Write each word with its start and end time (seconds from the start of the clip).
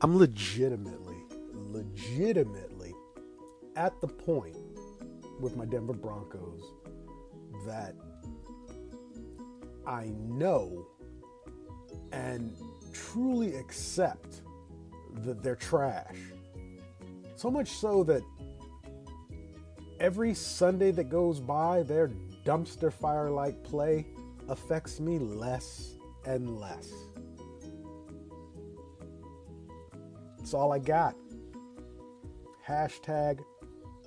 I'm 0.00 0.16
legitimately, 0.16 1.24
legitimately 1.52 2.94
at 3.74 4.00
the 4.00 4.06
point 4.06 4.56
with 5.40 5.56
my 5.56 5.64
Denver 5.64 5.92
Broncos 5.92 6.62
that 7.66 7.94
I 9.86 10.12
know 10.16 10.86
and 12.12 12.56
truly 12.92 13.54
accept 13.56 14.42
that 15.24 15.42
they're 15.42 15.56
trash. 15.56 16.16
So 17.34 17.50
much 17.50 17.70
so 17.72 18.04
that 18.04 18.22
every 19.98 20.34
Sunday 20.34 20.92
that 20.92 21.08
goes 21.08 21.40
by, 21.40 21.82
their 21.82 22.08
dumpster 22.44 22.92
fire 22.92 23.30
like 23.30 23.62
play 23.64 24.06
affects 24.48 25.00
me 25.00 25.18
less 25.18 25.96
and 26.24 26.58
less. 26.60 26.92
That's 30.48 30.54
all 30.54 30.72
I 30.72 30.78
got. 30.78 31.14
Hashtag 32.66 33.40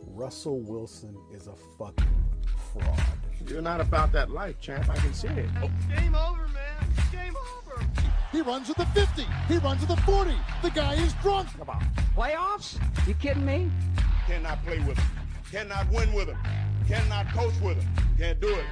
Russell 0.01 0.59
Wilson 0.59 1.15
is 1.31 1.45
a 1.45 1.53
fucking 1.77 2.25
fraud. 2.73 2.99
You're 3.45 3.61
not 3.61 3.79
about 3.79 4.11
that 4.13 4.31
life, 4.31 4.59
champ. 4.59 4.89
I 4.89 4.95
can 4.95 5.13
see 5.13 5.27
it. 5.27 5.47
Game 5.95 6.15
over, 6.15 6.47
man. 6.47 6.83
Game 7.11 7.35
over. 7.37 7.85
He 8.31 8.41
runs 8.41 8.65
to 8.69 8.73
the 8.73 8.87
50. 8.87 9.23
He 9.49 9.57
runs 9.59 9.81
to 9.81 9.85
the 9.85 9.97
40. 9.97 10.33
The 10.63 10.71
guy 10.71 10.95
is 10.95 11.13
drunk. 11.21 11.47
Come 11.59 11.69
on. 11.69 11.87
Playoffs? 12.15 12.79
You 13.07 13.13
kidding 13.13 13.45
me? 13.45 13.69
Cannot 14.25 14.65
play 14.65 14.79
with 14.79 14.97
him. 14.97 15.11
Cannot 15.51 15.91
win 15.91 16.11
with 16.11 16.27
him. 16.27 16.39
Cannot 16.87 17.31
coach 17.35 17.53
with 17.61 17.77
him. 17.77 17.87
Can't 18.17 18.41
do 18.41 18.55
it. 18.55 18.65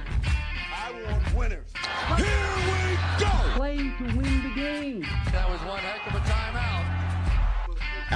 I 0.74 0.90
want 1.08 1.36
winners. 1.36 1.70
Here 2.16 2.26
we 2.66 3.24
go. 3.24 3.30
Play 3.54 3.76
to 3.76 4.04
win 4.16 4.42
the 4.42 4.54
game. 4.56 5.02
That 5.30 5.48
was 5.48 5.60
one 5.60 5.78
heck 5.78 6.04
of 6.08 6.16
a 6.16 6.24
timeout. 6.24 6.39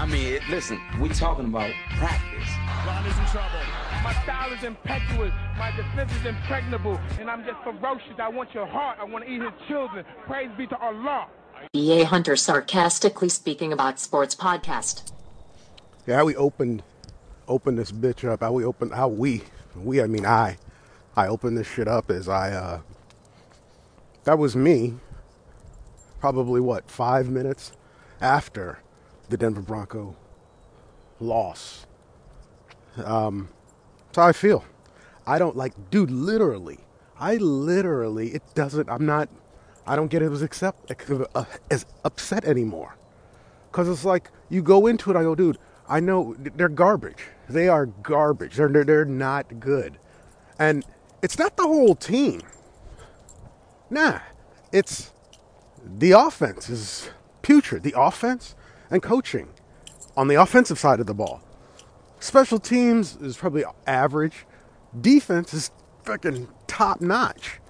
I 0.05 0.07
mean, 0.07 0.35
it, 0.35 0.43
listen, 0.51 0.79
we're 1.01 1.15
talking 1.15 1.47
about 1.47 1.73
practice. 1.97 2.51
Ron 2.87 3.07
is 3.07 3.19
in 3.19 3.25
trouble. 3.25 3.59
My 4.03 4.13
style 4.23 4.53
is 4.53 4.63
impetuous. 4.63 5.33
My 5.57 5.75
defense 5.75 6.13
is 6.21 6.27
impregnable. 6.27 7.01
And 7.19 7.31
I'm 7.31 7.43
just 7.43 7.57
ferocious. 7.65 8.13
I 8.19 8.29
want 8.29 8.53
your 8.53 8.67
heart. 8.67 8.99
I 9.01 9.05
want 9.05 9.25
to 9.25 9.31
eat 9.31 9.41
his 9.41 9.53
children. 9.67 10.05
Praise 10.27 10.51
be 10.59 10.67
to 10.67 10.77
Allah. 10.77 11.29
B.A. 11.73 12.05
Hunter 12.05 12.37
sarcastically 12.37 13.31
speaking 13.31 13.73
about 13.73 13.99
sports 13.99 14.35
podcast. 14.35 15.11
Yeah, 16.07 16.17
how 16.17 16.27
we 16.27 16.37
opened 16.37 16.83
opened 17.49 17.79
this 17.79 17.91
bitch 17.91 18.29
up. 18.29 18.41
How 18.43 18.53
we 18.53 18.63
opened 18.63 18.93
how 18.93 19.09
we 19.09 19.41
we 19.75 20.03
I 20.03 20.07
mean 20.07 20.27
I 20.27 20.59
I 21.17 21.29
opened 21.29 21.57
this 21.57 21.67
shit 21.67 21.89
up 21.89 22.11
as 22.11 22.29
I 22.29 22.51
uh 22.51 22.81
that 24.25 24.37
was 24.37 24.55
me 24.55 24.97
probably 26.21 26.61
what 26.61 26.91
five 26.91 27.31
minutes 27.31 27.73
after 28.21 28.81
the 29.29 29.37
Denver 29.37 29.63
Bronco 29.63 30.17
loss. 31.21 31.87
Um 33.05 33.49
that's 34.07 34.17
how 34.17 34.27
I 34.29 34.33
feel. 34.33 34.65
I 35.27 35.39
don't 35.39 35.57
like 35.57 35.73
dude 35.91 36.11
literally. 36.11 36.79
I 37.19 37.37
literally 37.37 38.29
it 38.29 38.43
doesn't 38.55 38.89
I'm 38.89 39.07
not 39.07 39.29
I 39.87 39.97
don't 39.97 40.09
get 40.09 40.23
as 40.23 40.43
accept 40.43 40.93
as 41.71 41.87
upset 42.05 42.45
anymore. 42.45 42.97
Cause 43.73 43.89
it's 43.89 44.05
like 44.05 44.31
you 44.49 44.63
go 44.63 44.87
into 44.87 45.11
it, 45.11 45.17
I 45.17 45.23
go, 45.23 45.35
dude, 45.35 45.59
I 45.89 46.01
know 46.01 46.35
they're 46.39 46.69
garbage. 46.69 47.27
They 47.49 47.69
are 47.69 47.87
garbage. 47.87 48.57
They're, 48.57 48.69
they're, 48.69 48.85
they're 48.85 49.05
not 49.05 49.61
good. 49.61 49.99
And 50.59 50.85
it's 51.23 51.39
not 51.39 51.57
the 51.57 51.65
whole 51.65 51.95
team. 51.95 52.41
Nah, 53.91 54.21
it's 54.73 55.11
the 55.85 56.13
offense 56.13 56.71
is 56.71 57.11
putrid. 57.43 57.83
The 57.83 57.95
offense 57.97 58.55
and 58.91 59.03
coaching 59.03 59.49
on 60.17 60.29
the 60.29 60.35
offensive 60.37 60.79
side 60.79 61.01
of 61.01 61.07
the 61.07 61.15
ball. 61.15 61.43
Special 62.21 62.59
teams 62.59 63.17
is 63.17 63.37
probably 63.37 63.65
average. 63.87 64.47
Defense 64.99 65.53
is 65.53 65.71
fucking 66.05 66.49
top 66.67 67.01
notch. 67.01 67.61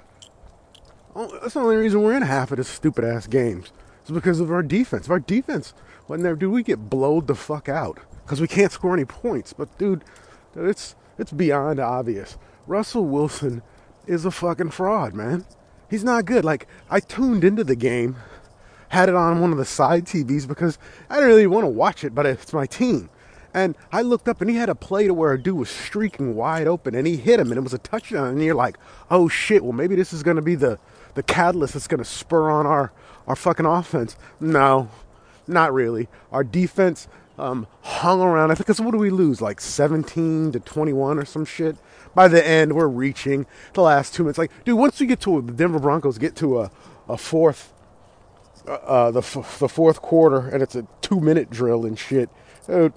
Oh, 1.16 1.38
That's 1.40 1.54
the 1.54 1.60
only 1.60 1.76
reason 1.76 2.02
we're 2.02 2.16
in 2.16 2.22
half 2.22 2.50
of 2.50 2.58
this 2.58 2.68
stupid 2.68 3.04
ass 3.04 3.26
games. 3.26 3.72
It's 4.02 4.10
because 4.10 4.40
of 4.40 4.50
our 4.50 4.62
defense. 4.62 5.06
If 5.06 5.10
our 5.10 5.20
defense 5.20 5.74
wasn't 6.08 6.24
there, 6.24 6.36
dude, 6.36 6.52
we 6.52 6.62
get 6.62 6.90
blowed 6.90 7.26
the 7.26 7.34
fuck 7.34 7.68
out 7.68 7.98
because 8.24 8.40
we 8.40 8.48
can't 8.48 8.72
score 8.72 8.94
any 8.94 9.04
points. 9.04 9.52
But 9.52 9.76
dude, 9.78 10.04
it's 10.54 10.94
it's 11.18 11.32
beyond 11.32 11.80
obvious. 11.80 12.36
Russell 12.66 13.06
Wilson 13.06 13.62
is 14.06 14.24
a 14.24 14.30
fucking 14.30 14.70
fraud, 14.70 15.14
man. 15.14 15.44
He's 15.88 16.04
not 16.04 16.24
good. 16.26 16.44
Like 16.44 16.66
I 16.90 17.00
tuned 17.00 17.44
into 17.44 17.64
the 17.64 17.76
game, 17.76 18.16
had 18.88 19.08
it 19.08 19.14
on 19.14 19.40
one 19.40 19.52
of 19.52 19.58
the 19.58 19.64
side 19.64 20.04
TVs 20.04 20.46
because 20.46 20.78
I 21.10 21.16
didn't 21.16 21.28
really 21.28 21.46
want 21.46 21.64
to 21.64 21.68
watch 21.68 22.04
it, 22.04 22.14
but 22.14 22.26
it's 22.26 22.52
my 22.52 22.66
team. 22.66 23.10
And 23.52 23.76
I 23.92 24.02
looked 24.02 24.28
up 24.28 24.40
and 24.40 24.50
he 24.50 24.56
had 24.56 24.68
a 24.68 24.74
play 24.74 25.06
to 25.06 25.14
where 25.14 25.32
a 25.32 25.40
dude 25.40 25.56
was 25.56 25.70
streaking 25.70 26.34
wide 26.34 26.66
open 26.66 26.96
and 26.96 27.06
he 27.06 27.16
hit 27.16 27.38
him 27.38 27.52
and 27.52 27.58
it 27.58 27.62
was 27.62 27.72
a 27.72 27.78
touchdown. 27.78 28.28
And 28.28 28.42
you're 28.42 28.54
like, 28.54 28.76
oh 29.10 29.28
shit, 29.28 29.62
well 29.62 29.72
maybe 29.72 29.94
this 29.94 30.12
is 30.12 30.24
going 30.24 30.36
to 30.36 30.42
be 30.42 30.56
the, 30.56 30.78
the 31.14 31.22
catalyst 31.22 31.74
that's 31.74 31.86
going 31.86 31.98
to 31.98 32.04
spur 32.04 32.50
on 32.50 32.66
our, 32.66 32.92
our 33.28 33.36
fucking 33.36 33.64
offense. 33.64 34.16
No, 34.40 34.90
not 35.46 35.72
really. 35.72 36.08
Our 36.32 36.42
defense 36.42 37.06
um, 37.38 37.66
hung 37.82 38.20
around. 38.20 38.50
I 38.50 38.54
think 38.54 38.66
because 38.66 38.80
what 38.80 38.92
do 38.92 38.98
we 38.98 39.10
lose? 39.10 39.40
Like 39.40 39.60
17 39.60 40.52
to 40.52 40.60
21 40.60 41.18
or 41.18 41.24
some 41.24 41.44
shit. 41.44 41.76
By 42.14 42.28
the 42.28 42.44
end, 42.46 42.74
we're 42.74 42.88
reaching 42.88 43.46
the 43.72 43.82
last 43.82 44.14
two 44.14 44.24
minutes. 44.24 44.38
Like, 44.38 44.52
dude, 44.64 44.78
once 44.78 45.00
we 45.00 45.06
get 45.06 45.20
to 45.22 45.42
the 45.42 45.52
Denver 45.52 45.80
Broncos 45.80 46.18
get 46.18 46.36
to 46.36 46.60
a, 46.60 46.70
a 47.08 47.16
fourth, 47.16 47.72
uh, 48.66 49.10
the 49.10 49.20
f- 49.20 49.58
the 49.58 49.68
fourth 49.68 50.00
quarter, 50.02 50.48
and 50.48 50.62
it's 50.62 50.74
a 50.74 50.86
two 51.00 51.20
minute 51.20 51.50
drill 51.50 51.84
and 51.84 51.98
shit, 51.98 52.30
dude, 52.66 52.92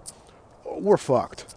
we're 0.65 0.97
fucked. 0.97 1.55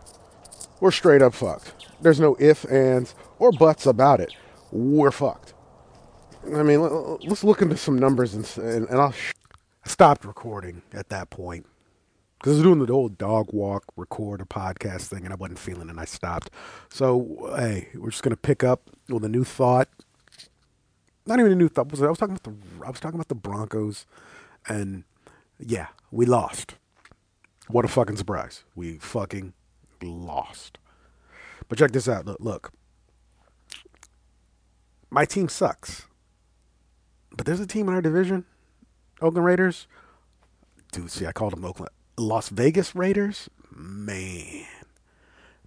We're 0.81 0.91
straight 0.91 1.23
up 1.23 1.35
fucked. 1.35 1.87
There's 2.01 2.21
no 2.21 2.37
ifs, 2.41 2.65
ands, 2.65 3.15
or 3.39 3.53
buts 3.53 3.87
about 3.87 4.21
it. 4.21 4.33
We're 4.73 5.11
fucked. 5.11 5.55
I 6.47 6.63
mean, 6.63 6.81
let's 6.81 7.45
look 7.45 7.61
into 7.61 7.77
some 7.77 7.99
numbers 7.99 8.35
and, 8.35 8.51
and, 8.57 8.89
and 8.89 9.01
I'll. 9.01 9.13
Sh- 9.13 9.33
I 9.85 9.89
stopped 9.89 10.25
recording 10.25 10.83
at 10.93 11.09
that 11.09 11.31
point 11.31 11.67
because 12.39 12.53
I 12.53 12.57
was 12.57 12.63
doing 12.63 12.85
the 12.85 12.93
old 12.93 13.19
dog 13.19 13.53
walk, 13.53 13.85
record 13.97 14.41
a 14.41 14.45
podcast 14.45 15.03
thing, 15.03 15.25
and 15.25 15.33
I 15.33 15.37
wasn't 15.37 15.59
feeling 15.59 15.89
it, 15.89 15.91
and 15.91 16.01
I 16.01 16.05
stopped. 16.05 16.51
So, 16.91 17.53
hey, 17.57 17.89
we're 17.95 18.11
just 18.11 18.23
gonna 18.23 18.37
pick 18.37 18.65
up 18.65 18.91
with 19.09 19.25
a 19.25 19.29
new 19.29 19.45
thought. 19.45 19.89
Not 21.27 21.39
even 21.39 21.53
a 21.53 21.57
new 21.57 21.69
thought. 21.69 21.91
Was? 21.91 22.03
I 22.03 22.09
was 22.09 22.19
talking 22.19 22.37
about 22.37 22.43
the 22.45 22.85
I 22.87 22.91
was 22.91 23.01
talking 23.01 23.17
about 23.17 23.29
the 23.29 23.35
Broncos, 23.35 24.07
and 24.69 25.05
yeah, 25.59 25.89
we 26.11 26.27
lost. 26.27 26.77
What 27.69 27.85
a 27.85 27.89
fucking 27.89 28.17
surprise! 28.17 28.65
We 28.75 28.99
fucking 28.99 29.53
lost. 30.03 30.79
But 31.69 31.79
check 31.79 31.93
this 31.93 32.09
out. 32.09 32.27
Look, 32.27 32.41
look. 32.41 32.73
My 35.11 35.25
team 35.25 35.49
sucks, 35.49 36.07
but 37.37 37.45
there's 37.47 37.61
a 37.61 37.67
team 37.67 37.89
in 37.89 37.95
our 37.95 38.03
division, 38.03 38.45
Oakland 39.21 39.45
Raiders. 39.45 39.87
Dude, 40.93 41.11
see, 41.11 41.27
I 41.27 41.33
called 41.33 41.53
them 41.53 41.65
Oakland. 41.65 41.91
Las 42.17 42.49
Vegas 42.49 42.95
Raiders, 42.95 43.49
man, 43.75 44.67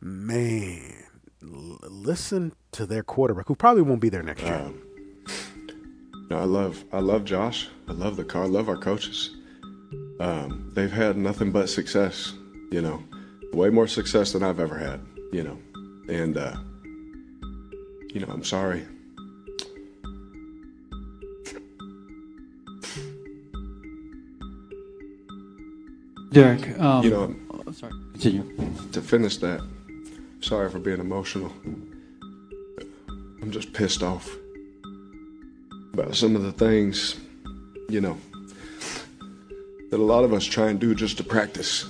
man, 0.01 0.93
L- 1.41 1.79
listen 1.83 2.53
to 2.71 2.85
their 2.85 3.03
quarterback, 3.03 3.47
who 3.47 3.55
probably 3.55 3.81
won't 3.81 3.99
be 4.01 4.09
there 4.09 4.23
next 4.23 4.43
year. 4.43 4.55
Um, 4.55 4.81
No, 6.33 6.39
I 6.39 6.45
love 6.45 6.83
I 6.91 6.99
love 6.99 7.25
Josh. 7.25 7.69
I 7.87 7.91
love 7.91 8.15
the 8.15 8.23
car. 8.23 8.45
I 8.45 8.47
love 8.47 8.67
our 8.67 8.75
coaches. 8.75 9.35
Um, 10.19 10.71
they've 10.73 10.91
had 10.91 11.15
nothing 11.15 11.51
but 11.51 11.69
success. 11.69 12.33
You 12.71 12.81
know, 12.81 13.03
way 13.53 13.69
more 13.69 13.85
success 13.85 14.31
than 14.31 14.41
I've 14.41 14.59
ever 14.59 14.75
had. 14.75 14.99
You 15.31 15.43
know, 15.43 15.59
and 16.09 16.35
uh, 16.35 16.55
you 18.11 18.19
know 18.19 18.25
I'm 18.29 18.43
sorry. 18.43 18.83
Derek, 26.31 26.79
um, 26.79 27.03
You 27.03 27.11
know, 27.11 27.35
oh, 27.67 27.71
sorry, 27.73 27.93
continue. 28.13 28.73
to 28.91 29.01
finish 29.01 29.37
that, 29.37 29.61
sorry 30.41 30.67
for 30.71 30.79
being 30.79 30.99
emotional. 30.99 31.53
I'm 33.39 33.51
just 33.51 33.71
pissed 33.71 34.01
off 34.01 34.35
about 35.93 36.15
some 36.15 36.35
of 36.35 36.41
the 36.41 36.51
things, 36.51 37.19
you 37.87 38.01
know, 38.01 38.17
that 39.91 39.99
a 39.99 40.03
lot 40.03 40.23
of 40.23 40.33
us 40.33 40.43
try 40.43 40.69
and 40.69 40.79
do 40.79 40.95
just 40.95 41.17
to 41.17 41.23
practice. 41.23 41.85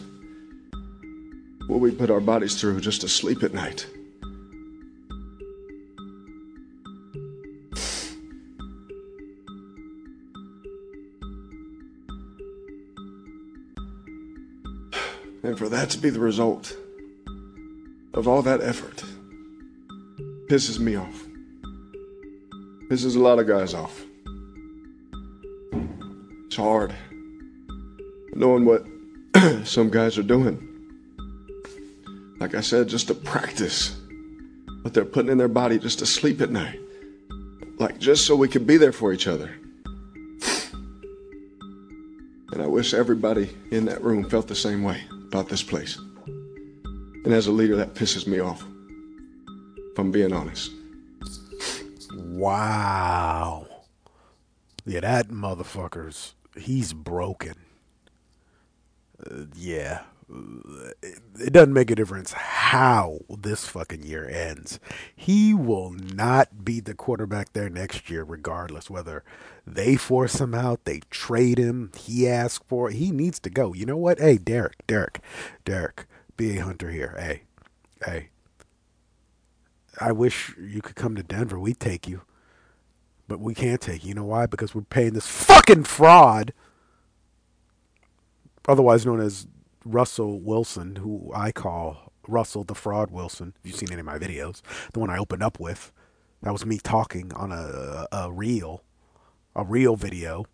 What 1.68 1.80
we 1.80 1.90
put 1.90 2.12
our 2.12 2.20
bodies 2.20 2.60
through 2.60 2.82
just 2.82 3.00
to 3.02 3.08
sleep 3.08 3.44
at 3.44 3.54
night. 3.54 3.88
And 15.44 15.58
for 15.58 15.70
that 15.70 15.90
to 15.92 15.98
be 15.98 16.10
the 16.10 16.20
result 16.20 16.76
of 18.14 18.28
all 18.28 18.42
that 18.42 18.62
effort 18.62 19.02
pisses 20.50 20.78
me 20.78 20.96
off. 20.98 21.33
Pisses 22.94 23.16
a 23.16 23.19
lot 23.19 23.40
of 23.40 23.48
guys 23.48 23.74
off. 23.74 24.06
It's 26.45 26.56
hard. 26.56 26.94
Knowing 28.36 28.66
what 28.66 28.86
some 29.68 29.90
guys 29.90 30.19
are 30.19 30.22
doing. 30.22 30.62
Like 32.40 32.54
I 32.54 32.62
said, 32.62 32.88
just 32.88 33.07
to 33.07 33.16
practice 33.16 34.00
what 34.84 34.94
they're 34.94 35.06
putting 35.06 35.31
in 35.31 35.40
their 35.40 35.48
body 35.48 35.80
just 35.80 35.98
to 36.00 36.06
sleep 36.06 36.40
at 36.40 36.51
night. 36.51 36.80
Like 37.80 37.98
just 37.98 38.28
so 38.28 38.36
we 38.36 38.48
could 38.48 38.68
be 38.68 38.78
there 38.78 38.92
for 38.92 39.12
each 39.12 39.25
other. 39.25 39.50
And 42.51 42.62
I 42.62 42.68
wish 42.68 42.94
everybody 42.94 43.50
in 43.72 43.86
that 43.86 44.04
room 44.04 44.30
felt 44.30 44.48
the 44.48 44.54
same 44.54 44.84
way 44.84 45.01
about 45.30 45.50
this 45.50 45.63
place. 45.63 45.98
And 46.28 47.34
as 47.34 47.48
a 47.48 47.51
leader, 47.51 47.75
that 47.78 47.96
pisses 47.96 48.28
me 48.28 48.39
off. 48.39 48.63
If 49.78 49.98
I'm 49.98 50.12
being 50.12 50.31
honest. 50.31 50.69
Wow. 52.34 53.68
Yeah, 54.86 55.02
that 55.02 55.30
motherfucker's 55.30 56.34
he's 56.58 56.94
broken. 56.94 57.56
Uh, 59.24 59.46
yeah. 59.56 60.04
It, 61.04 61.20
it 61.40 61.54
doesn't 61.54 61.74
make 61.74 61.92
a 61.92 61.96
difference 61.96 62.34
how 62.34 63.20
this 63.30 63.68
fucking 63.68 64.04
year 64.04 64.28
ends. 64.28 64.80
He 65.16 65.54
will 65.54 65.92
not 65.92 66.66
be 66.66 66.80
the 66.80 66.96
quarterback 66.96 67.54
there 67.54 67.70
next 67.70 68.10
year, 68.10 68.24
regardless 68.24 68.90
whether 68.90 69.24
they 69.68 69.96
force 69.96 70.42
him 70.42 70.56
out, 70.56 70.86
they 70.86 71.02
trade 71.12 71.60
him, 71.60 71.92
he 71.98 72.28
asks 72.28 72.66
for 72.68 72.90
it. 72.90 72.96
He 72.96 73.12
needs 73.12 73.40
to 73.42 73.52
go. 73.52 73.74
You 73.74 73.86
know 73.86 73.98
what? 73.98 74.20
Hey, 74.20 74.38
Derek, 74.38 74.88
Derek, 74.88 75.22
Derek, 75.66 76.08
be 76.36 76.58
a 76.58 76.64
hunter 76.64 76.90
here. 76.90 77.16
Hey, 77.20 77.44
hey. 78.04 78.30
I 80.00 80.12
wish 80.12 80.56
you 80.57 80.81
could 80.81 80.95
come 80.95 81.16
to 81.16 81.24
Denver. 81.24 81.60
We'd 81.60 81.80
take 81.80 82.07
you. 82.07 82.22
But 83.28 83.40
we 83.40 83.54
can't 83.54 83.81
take 83.81 84.04
you. 84.04 84.10
You 84.10 84.16
know 84.16 84.25
why? 84.25 84.45
Because 84.45 84.75
we're 84.75 84.81
paying 84.81 85.13
this 85.13 85.28
fucking 85.28 85.86
fraud, 85.86 86.54
otherwise 88.68 89.06
known 89.06 89.22
as 89.22 89.48
Russell 89.86 90.40
Wilson, 90.40 90.98
who 90.98 91.31
I 91.34 91.51
call 91.51 92.12
Russell 92.28 92.63
the 92.63 92.75
Fraud 92.75 93.12
Wilson. 93.12 93.54
If 93.63 93.72
you've 93.72 93.80
seen 93.80 93.92
any 93.92 94.00
of 94.00 94.06
my 94.06 94.18
videos, 94.18 94.62
the 94.94 95.00
one 95.00 95.10
I 95.10 95.18
opened 95.18 95.44
up 95.44 95.60
with, 95.60 95.92
that 96.42 96.51
was 96.51 96.66
me 96.66 96.78
talking 96.78 97.31
on 97.34 97.51
a, 97.51 98.07
a 98.12 98.31
reel, 98.31 98.84
a 99.56 99.63
reel 99.63 99.96
video, 99.96 100.46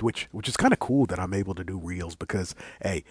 which 0.00 0.28
which 0.32 0.48
is 0.48 0.56
kind 0.56 0.72
of 0.72 0.80
cool 0.80 1.06
that 1.06 1.20
I'm 1.20 1.34
able 1.34 1.54
to 1.54 1.64
do 1.64 1.78
reels 1.78 2.16
because 2.16 2.54
hey, 2.82 3.04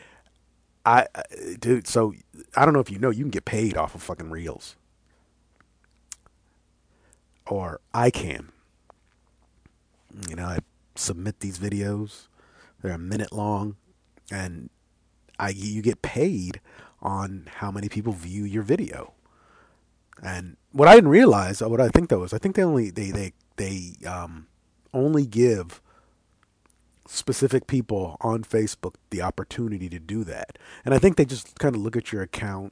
I 0.85 1.07
uh, 1.15 1.23
dude, 1.59 1.87
so 1.87 2.13
I 2.55 2.65
don't 2.65 2.73
know 2.73 2.79
if 2.79 2.91
you 2.91 2.99
know, 2.99 3.09
you 3.09 3.23
can 3.23 3.31
get 3.31 3.45
paid 3.45 3.77
off 3.77 3.95
of 3.95 4.03
fucking 4.03 4.29
reels, 4.29 4.75
or 7.51 7.81
I 7.93 8.09
can. 8.11 8.49
You 10.29 10.37
know, 10.37 10.45
I 10.45 10.59
submit 10.95 11.41
these 11.41 11.59
videos. 11.59 12.27
They're 12.81 12.93
a 12.93 12.97
minute 12.97 13.33
long, 13.33 13.75
and 14.31 14.69
I 15.37 15.49
you 15.49 15.81
get 15.81 16.01
paid 16.01 16.61
on 17.01 17.49
how 17.55 17.69
many 17.69 17.89
people 17.89 18.13
view 18.13 18.45
your 18.45 18.63
video. 18.63 19.13
And 20.23 20.55
what 20.71 20.87
I 20.87 20.95
didn't 20.95 21.09
realize, 21.09 21.61
what 21.61 21.81
I 21.81 21.89
think 21.89 22.09
though 22.09 22.23
is, 22.23 22.33
I 22.33 22.37
think 22.37 22.55
they 22.55 22.63
only 22.63 22.89
they 22.89 23.11
they 23.11 23.33
they 23.57 23.95
um, 24.07 24.47
only 24.93 25.25
give 25.25 25.81
specific 27.05 27.67
people 27.67 28.15
on 28.21 28.45
Facebook 28.45 28.95
the 29.09 29.21
opportunity 29.21 29.89
to 29.89 29.99
do 29.99 30.23
that. 30.23 30.57
And 30.85 30.93
I 30.93 30.99
think 30.99 31.17
they 31.17 31.25
just 31.25 31.59
kind 31.59 31.75
of 31.75 31.81
look 31.81 31.97
at 31.97 32.13
your 32.13 32.21
account 32.21 32.71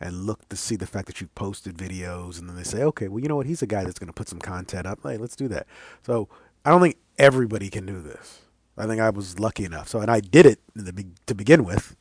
and 0.00 0.26
look 0.26 0.48
to 0.48 0.56
see 0.56 0.76
the 0.76 0.86
fact 0.86 1.06
that 1.06 1.20
you 1.20 1.28
posted 1.34 1.76
videos, 1.76 2.38
and 2.38 2.48
then 2.48 2.56
they 2.56 2.62
say, 2.62 2.82
okay, 2.82 3.08
well, 3.08 3.20
you 3.20 3.28
know 3.28 3.36
what? 3.36 3.46
He's 3.46 3.62
a 3.62 3.66
guy 3.66 3.84
that's 3.84 3.98
going 3.98 4.08
to 4.08 4.12
put 4.12 4.28
some 4.28 4.38
content 4.38 4.86
up. 4.86 5.00
Hey, 5.02 5.16
let's 5.16 5.36
do 5.36 5.48
that. 5.48 5.66
So 6.02 6.28
I 6.64 6.70
don't 6.70 6.80
think 6.80 6.98
everybody 7.18 7.68
can 7.70 7.86
do 7.86 8.00
this. 8.00 8.40
I 8.76 8.86
think 8.86 9.00
I 9.00 9.10
was 9.10 9.40
lucky 9.40 9.64
enough. 9.64 9.88
So, 9.88 10.00
and 10.00 10.10
I 10.10 10.20
did 10.20 10.46
it 10.46 10.60
the, 10.74 11.04
to 11.26 11.34
begin 11.34 11.64
with, 11.64 11.96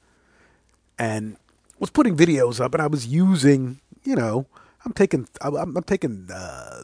and 0.99 1.37
was 1.79 1.89
putting 1.89 2.15
videos 2.15 2.59
up, 2.59 2.73
and 2.73 2.81
I 2.81 2.87
was 2.87 3.07
using, 3.07 3.79
you 4.03 4.15
know, 4.15 4.45
I'm 4.85 4.93
taking, 4.93 5.27
I'm, 5.41 5.75
I'm 5.75 5.83
taking 5.83 6.29
uh, 6.31 6.83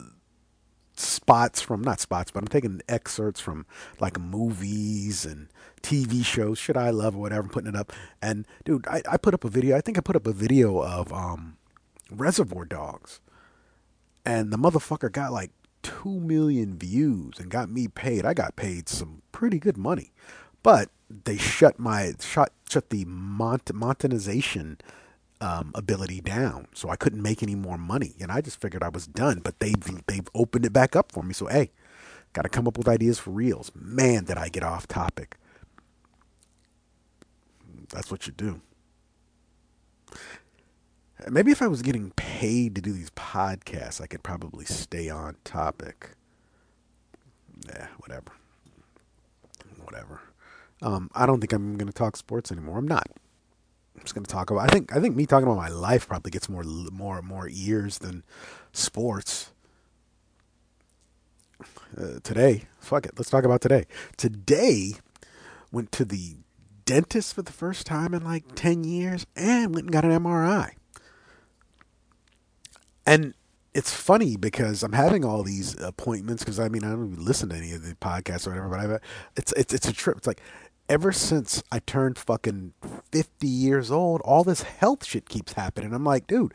spots 1.24 1.62
from 1.62 1.80
not 1.80 2.00
spots, 2.00 2.30
but 2.30 2.42
I'm 2.42 2.48
taking 2.48 2.82
excerpts 2.86 3.40
from 3.40 3.64
like 3.98 4.20
movies 4.20 5.24
and 5.24 5.48
TV 5.80 6.22
shows, 6.22 6.58
shit 6.58 6.76
I 6.76 6.90
love 6.90 7.16
or 7.16 7.20
whatever, 7.20 7.44
I'm 7.44 7.48
putting 7.48 7.70
it 7.70 7.76
up. 7.76 7.94
And 8.20 8.46
dude, 8.66 8.86
I, 8.86 9.00
I 9.08 9.16
put 9.16 9.32
up 9.32 9.42
a 9.42 9.48
video. 9.48 9.74
I 9.74 9.80
think 9.80 9.96
I 9.96 10.02
put 10.02 10.16
up 10.16 10.26
a 10.26 10.34
video 10.34 10.82
of 10.82 11.10
um, 11.14 11.56
Reservoir 12.10 12.66
Dogs, 12.66 13.20
and 14.26 14.52
the 14.52 14.58
motherfucker 14.58 15.10
got 15.10 15.32
like 15.32 15.50
two 15.82 16.20
million 16.20 16.76
views 16.76 17.38
and 17.38 17.50
got 17.50 17.70
me 17.70 17.88
paid. 17.88 18.26
I 18.26 18.34
got 18.34 18.54
paid 18.54 18.90
some 18.90 19.22
pretty 19.32 19.58
good 19.58 19.78
money, 19.78 20.12
but 20.62 20.90
they 21.24 21.38
shut 21.38 21.78
my 21.78 22.12
shut 22.20 22.52
shut 22.68 22.90
the 22.90 23.06
mont- 23.06 23.72
monetization 23.72 24.76
um, 25.44 25.72
ability 25.74 26.22
down, 26.22 26.68
so 26.72 26.88
I 26.88 26.96
couldn't 26.96 27.20
make 27.20 27.42
any 27.42 27.54
more 27.54 27.76
money, 27.76 28.14
and 28.18 28.32
I 28.32 28.40
just 28.40 28.58
figured 28.58 28.82
I 28.82 28.88
was 28.88 29.06
done. 29.06 29.40
But 29.44 29.58
they've 29.58 30.06
they've 30.06 30.26
opened 30.34 30.64
it 30.64 30.72
back 30.72 30.96
up 30.96 31.12
for 31.12 31.22
me, 31.22 31.34
so 31.34 31.46
hey, 31.46 31.70
got 32.32 32.42
to 32.42 32.48
come 32.48 32.66
up 32.66 32.78
with 32.78 32.88
ideas 32.88 33.18
for 33.18 33.30
reels. 33.30 33.70
Man, 33.74 34.24
did 34.24 34.38
I 34.38 34.48
get 34.48 34.62
off 34.62 34.88
topic. 34.88 35.36
That's 37.90 38.10
what 38.10 38.26
you 38.26 38.32
do. 38.32 38.62
Maybe 41.30 41.52
if 41.52 41.60
I 41.60 41.68
was 41.68 41.82
getting 41.82 42.10
paid 42.12 42.74
to 42.74 42.80
do 42.80 42.92
these 42.92 43.10
podcasts, 43.10 44.00
I 44.00 44.06
could 44.06 44.22
probably 44.22 44.64
stay 44.64 45.10
on 45.10 45.36
topic. 45.44 46.16
Yeah, 47.66 47.88
whatever. 47.98 48.32
Whatever. 49.82 50.20
Um, 50.80 51.10
I 51.14 51.26
don't 51.26 51.40
think 51.40 51.52
I'm 51.52 51.76
going 51.76 51.86
to 51.86 51.92
talk 51.92 52.16
sports 52.16 52.50
anymore. 52.50 52.78
I'm 52.78 52.88
not. 52.88 53.08
I'm 53.96 54.02
just 54.02 54.14
going 54.14 54.24
to 54.24 54.30
talk 54.30 54.50
about. 54.50 54.68
I 54.68 54.72
think. 54.72 54.94
I 54.94 55.00
think 55.00 55.16
me 55.16 55.26
talking 55.26 55.46
about 55.46 55.56
my 55.56 55.68
life 55.68 56.08
probably 56.08 56.30
gets 56.30 56.48
more, 56.48 56.64
more, 56.64 57.22
more 57.22 57.48
ears 57.50 57.98
than 57.98 58.24
sports. 58.72 59.52
Uh, 61.96 62.18
today, 62.22 62.64
fuck 62.80 63.06
it. 63.06 63.12
Let's 63.16 63.30
talk 63.30 63.44
about 63.44 63.60
today. 63.60 63.84
Today, 64.16 64.94
went 65.70 65.92
to 65.92 66.04
the 66.04 66.36
dentist 66.84 67.34
for 67.34 67.42
the 67.42 67.52
first 67.52 67.86
time 67.86 68.12
in 68.14 68.24
like 68.24 68.54
ten 68.54 68.82
years, 68.84 69.26
and 69.36 69.74
went 69.74 69.86
and 69.86 69.92
got 69.92 70.04
an 70.04 70.10
MRI. 70.10 70.72
And 73.06 73.34
it's 73.74 73.92
funny 73.92 74.36
because 74.36 74.82
I'm 74.82 74.92
having 74.92 75.24
all 75.24 75.42
these 75.42 75.78
appointments 75.80 76.42
because 76.44 76.60
I 76.60 76.68
mean 76.68 76.84
I 76.84 76.90
don't 76.90 77.12
even 77.12 77.24
listen 77.24 77.48
to 77.50 77.56
any 77.56 77.72
of 77.72 77.82
the 77.82 77.94
podcasts 77.96 78.46
or 78.46 78.50
whatever, 78.50 78.68
but 78.68 78.80
I 78.80 78.98
it's 79.36 79.52
it's 79.52 79.74
it's 79.74 79.88
a 79.88 79.92
trip. 79.92 80.16
It's 80.16 80.26
like 80.26 80.40
ever 80.88 81.12
since 81.12 81.62
I 81.72 81.80
turned 81.80 82.18
fucking 82.18 82.74
50 83.10 83.46
years 83.46 83.90
old, 83.90 84.20
all 84.22 84.44
this 84.44 84.62
health 84.62 85.04
shit 85.04 85.28
keeps 85.28 85.54
happening. 85.54 85.92
I'm 85.94 86.04
like, 86.04 86.26
dude, 86.26 86.52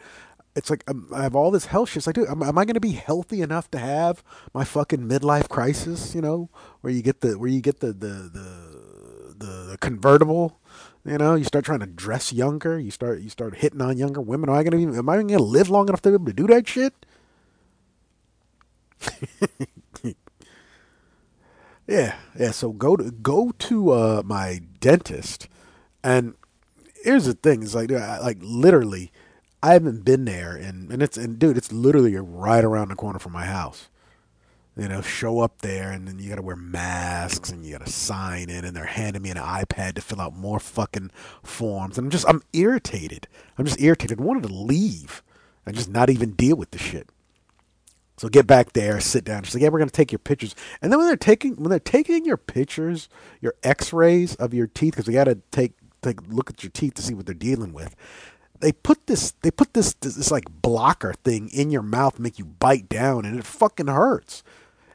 it's 0.55 0.69
like 0.69 0.83
um, 0.89 1.07
I 1.13 1.23
have 1.23 1.35
all 1.35 1.51
this 1.51 1.67
health 1.67 1.89
shit. 1.89 1.97
It's 1.97 2.07
like, 2.07 2.15
dude, 2.15 2.29
am, 2.29 2.43
am 2.43 2.57
I 2.57 2.65
going 2.65 2.75
to 2.75 2.79
be 2.79 2.91
healthy 2.91 3.41
enough 3.41 3.69
to 3.71 3.79
have 3.79 4.23
my 4.53 4.63
fucking 4.63 5.07
midlife 5.07 5.49
crisis? 5.49 6.13
You 6.13 6.21
know, 6.21 6.49
where 6.81 6.91
you 6.91 7.01
get 7.01 7.21
the 7.21 7.37
where 7.37 7.49
you 7.49 7.61
get 7.61 7.79
the 7.79 7.93
the 7.93 8.29
the, 9.37 9.45
the, 9.45 9.77
convertible. 9.79 10.59
You 11.05 11.17
know, 11.17 11.35
you 11.35 11.45
start 11.45 11.65
trying 11.65 11.79
to 11.79 11.85
dress 11.85 12.33
younger. 12.33 12.77
You 12.79 12.91
start 12.91 13.21
you 13.21 13.29
start 13.29 13.57
hitting 13.57 13.81
on 13.81 13.97
younger 13.97 14.21
women. 14.21 14.49
Am 14.49 14.55
I 14.55 14.63
gonna 14.63 14.97
am 14.97 15.09
I 15.09 15.17
gonna 15.17 15.39
live 15.39 15.69
long 15.69 15.87
enough 15.87 16.01
to 16.03 16.09
be 16.09 16.15
able 16.15 16.25
to 16.25 16.33
do 16.33 16.47
that 16.47 16.67
shit? 16.67 16.93
yeah, 21.89 22.15
yeah. 22.37 22.51
So 22.51 22.71
go 22.71 22.95
to 22.95 23.11
go 23.11 23.51
to 23.57 23.91
uh, 23.91 24.21
my 24.23 24.61
dentist, 24.79 25.47
and 26.03 26.35
here's 27.03 27.25
the 27.25 27.33
thing: 27.33 27.63
is 27.63 27.73
like 27.73 27.89
like 27.91 28.37
literally, 28.41 29.11
I 29.63 29.73
haven't 29.73 30.05
been 30.05 30.25
there, 30.25 30.55
and 30.55 30.91
and 30.91 31.01
it's 31.01 31.17
and 31.17 31.39
dude, 31.39 31.57
it's 31.57 31.71
literally 31.71 32.15
right 32.15 32.63
around 32.63 32.89
the 32.89 32.95
corner 32.95 33.19
from 33.19 33.33
my 33.33 33.45
house. 33.45 33.89
You 34.77 34.87
know, 34.87 35.01
show 35.01 35.39
up 35.39 35.59
there, 35.59 35.91
and 35.91 36.07
then 36.07 36.19
you 36.19 36.29
got 36.29 36.35
to 36.35 36.41
wear 36.41 36.55
masks, 36.55 37.49
and 37.49 37.65
you 37.65 37.73
got 37.77 37.85
to 37.85 37.91
sign 37.91 38.49
in, 38.49 38.63
and 38.63 38.75
they're 38.75 38.85
handing 38.85 39.23
me 39.23 39.31
an 39.31 39.37
iPad 39.37 39.95
to 39.95 40.01
fill 40.01 40.21
out 40.21 40.35
more 40.35 40.59
fucking 40.59 41.11
forms, 41.43 41.97
and 41.97 42.05
I'm 42.05 42.11
just 42.11 42.29
I'm 42.29 42.43
irritated. 42.53 43.27
I'm 43.57 43.65
just 43.65 43.81
irritated. 43.81 44.19
I 44.19 44.23
wanted 44.23 44.43
to 44.43 44.53
leave 44.53 45.23
and 45.65 45.75
just 45.75 45.89
not 45.89 46.09
even 46.09 46.31
deal 46.31 46.55
with 46.55 46.71
the 46.71 46.77
shit. 46.77 47.09
So 48.19 48.27
get 48.27 48.47
back 48.47 48.73
there, 48.73 48.99
sit 48.99 49.23
down. 49.23 49.43
She's 49.43 49.55
like, 49.55 49.63
"Yeah, 49.63 49.69
we're 49.69 49.79
gonna 49.79 49.91
take 49.91 50.11
your 50.11 50.19
pictures." 50.19 50.53
And 50.81 50.91
then 50.91 50.99
when 50.99 51.07
they're 51.07 51.15
taking 51.15 51.55
when 51.55 51.69
they're 51.69 51.79
taking 51.79 52.25
your 52.25 52.35
pictures, 52.35 53.07
your 53.39 53.55
X-rays 53.63 54.35
of 54.35 54.53
your 54.53 54.67
teeth, 54.67 54.91
because 54.91 55.05
they 55.05 55.13
got 55.13 55.23
to 55.23 55.39
take 55.51 55.71
take 56.01 56.19
look 56.27 56.49
at 56.49 56.61
your 56.61 56.69
teeth 56.69 56.95
to 56.95 57.01
see 57.01 57.13
what 57.13 57.25
they're 57.25 57.33
dealing 57.33 57.71
with. 57.71 57.95
They 58.59 58.73
put 58.73 59.07
this 59.07 59.31
they 59.41 59.51
put 59.51 59.73
this, 59.73 59.93
this 59.93 60.15
this 60.15 60.31
like 60.31 60.45
blocker 60.61 61.13
thing 61.23 61.49
in 61.49 61.71
your 61.71 61.81
mouth, 61.81 62.19
make 62.19 62.37
you 62.37 62.43
bite 62.43 62.89
down, 62.89 63.23
and 63.23 63.39
it 63.39 63.45
fucking 63.45 63.87
hurts. 63.87 64.43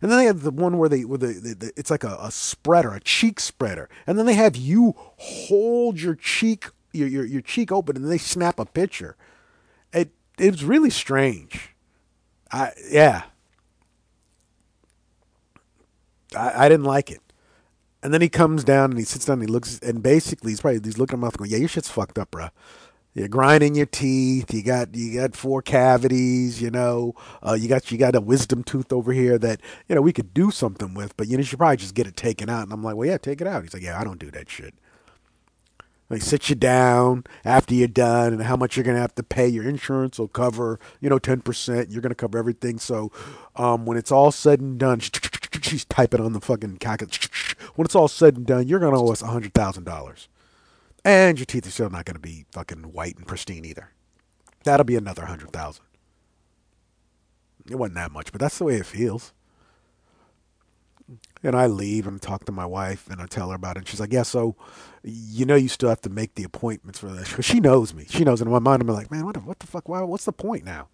And 0.03 0.11
then 0.11 0.19
they 0.19 0.27
have 0.27 0.43
the 0.43 0.51
one 0.51 0.77
where 0.77 0.91
they 0.91 1.07
where 1.07 1.17
the, 1.17 1.29
the, 1.29 1.55
the 1.55 1.73
it's 1.77 1.91
like 1.91 2.05
a, 2.05 2.19
a 2.21 2.31
spreader, 2.31 2.93
a 2.93 3.01
cheek 3.01 3.41
spreader, 3.41 3.89
and 4.07 4.19
then 4.19 4.27
they 4.27 4.35
have 4.35 4.55
you 4.55 4.95
hold 5.17 5.99
your 5.99 6.15
cheek 6.15 6.67
your, 6.93 7.09
your 7.09 7.25
your 7.25 7.41
cheek 7.41 7.73
open, 7.73 7.97
and 7.97 8.11
they 8.11 8.19
snap 8.19 8.59
a 8.59 8.67
picture. 8.67 9.17
It 9.95 10.11
it's 10.39 10.63
really 10.63 10.91
strange. 10.91 11.74
I 12.55 12.73
yeah. 12.89 13.23
I, 16.37 16.67
I 16.67 16.69
didn't 16.69 16.87
like 16.87 17.11
it. 17.11 17.21
And 18.03 18.15
then 18.15 18.21
he 18.21 18.29
comes 18.29 18.63
down 18.65 18.91
and 18.91 18.99
he 18.99 19.05
sits 19.05 19.25
down 19.25 19.41
and 19.41 19.49
he 19.49 19.53
looks 19.53 19.81
and 19.81 20.03
basically 20.03 20.53
he's 20.53 20.61
probably 20.61 20.81
he's 20.85 20.99
looking 20.99 21.15
at 21.15 21.21
my 21.21 21.27
mouth 21.27 21.37
going, 21.37 21.51
Yeah, 21.51 21.59
your 21.59 21.69
shit's 21.69 21.89
fucked 21.89 22.19
up, 22.19 22.31
bruh. 22.31 22.51
You're 23.13 23.29
grinding 23.29 23.75
your 23.75 23.87
teeth. 23.87 24.55
You 24.55 24.63
got 24.63 24.95
you 24.95 25.21
got 25.21 25.35
four 25.35 25.63
cavities. 25.63 26.63
You 26.63 26.71
know, 26.71 27.15
uh, 27.43 27.55
you 27.55 27.69
got 27.69 27.91
you 27.91 27.99
got 27.99 28.15
a 28.15 28.21
wisdom 28.21 28.63
tooth 28.63 28.93
over 28.93 29.13
here 29.13 29.37
that 29.39 29.61
you 29.89 29.97
know 29.97 30.03
we 30.03 30.13
could 30.13 30.33
do 30.33 30.51
something 30.53 30.95
with, 30.95 31.17
but 31.17 31.27
you 31.27 31.37
know 31.37 31.41
you 31.41 31.45
should 31.45 31.59
probably 31.59 31.77
just 31.79 31.95
get 31.95 32.07
it 32.07 32.17
taken 32.17 32.49
out. 32.49 32.65
And 32.65 32.73
I'm 32.73 32.83
like, 32.85 32.95
well, 32.97 33.09
yeah, 33.09 33.19
take 33.19 33.41
it 33.41 33.47
out. 33.49 33.63
He's 33.63 33.75
like, 33.75 33.83
yeah, 33.85 34.01
I 34.01 34.05
don't 34.05 34.19
do 34.21 34.31
that 34.33 34.49
shit. 34.51 34.75
They 36.11 36.19
sit 36.19 36.51
you 36.51 36.55
down 36.55 37.25
after 37.45 37.75
you're 37.75 37.89
done, 37.89 38.35
and 38.35 38.43
how 38.43 38.57
much 38.57 38.77
you're 38.77 38.85
gonna 38.85 39.01
have 39.01 39.15
to 39.15 39.23
pay. 39.23 39.49
Your 39.49 39.67
insurance 39.69 40.19
will 40.19 40.29
cover, 40.29 40.79
you 41.01 41.09
know, 41.09 41.19
ten 41.19 41.41
percent. 41.41 41.91
You're 41.91 42.03
gonna 42.03 42.15
cover 42.15 42.39
everything. 42.39 42.79
So, 42.79 43.11
um, 43.57 43.87
when 43.87 43.97
it's 43.97 44.13
all 44.13 44.31
said 44.31 44.61
and 44.61 44.79
done, 44.79 45.01
she's 45.63 45.85
typing 45.87 46.21
on 46.21 46.33
the 46.33 46.41
fucking 46.41 46.79
calculator. 46.79 47.29
When 47.77 47.87
it's 47.87 47.95
all 47.95 48.09
said 48.09 48.37
and 48.37 48.47
done, 48.47 48.69
you're 48.69 48.79
gonna 48.81 49.01
owe 49.01 49.11
us 49.11 49.23
a 49.23 49.27
hundred 49.27 49.55
thousand 49.55 49.85
dollars, 49.85 50.29
and 51.05 51.39
your 51.39 51.47
teeth 51.47 51.67
are 51.67 51.71
still 51.71 51.91
not 51.91 52.05
gonna 52.05 52.19
be 52.19 52.45
fucking 52.53 52.93
white 52.93 53.17
and 53.17 53.27
pristine 53.27 53.65
either. 53.65 53.91
That'll 54.65 54.85
be 54.85 54.97
another 54.97 55.25
hundred 55.25 55.51
thousand. 55.53 55.85
It 57.71 57.77
wasn't 57.77 57.97
that 57.97 58.13
much, 58.13 58.31
but 58.31 58.41
that's 58.41 58.59
the 58.59 58.65
way 58.65 58.77
it 58.77 58.87
feels. 58.87 59.33
And 61.43 61.55
I 61.55 61.67
leave 61.67 62.07
and 62.07 62.21
talk 62.21 62.47
to 62.47 62.53
my 62.53 62.65
wife 62.65 63.09
and 63.11 63.21
I 63.21 63.27
tell 63.27 63.51
her 63.51 63.57
about 63.57 63.77
it. 63.77 63.81
And 63.81 63.89
she's 63.89 64.01
like, 64.01 64.13
Yeah, 64.13 64.23
so 64.23 64.57
you 65.03 65.45
know 65.45 65.55
you 65.55 65.69
still 65.69 65.91
have 65.91 66.01
to 66.03 66.11
make 66.11 66.35
the 66.35 66.45
appointments 66.45 66.99
for 66.99 67.09
this. 67.09 67.29
Because 67.29 67.45
she 67.45 67.61
knows 67.61 67.93
me. 67.93 68.07
She 68.09 68.25
knows 68.25 68.41
in 68.41 68.51
my 68.51 68.59
mind 68.59 68.83
I'm 68.83 68.89
like, 68.89 69.11
Man, 69.11 69.27
what 69.27 69.35
the, 69.35 69.41
what 69.41 69.59
the 69.59 69.67
fuck? 69.67 69.89
Why, 69.89 70.01
what's 70.03 70.25
the 70.25 70.33
point 70.33 70.65
now? 70.65 70.89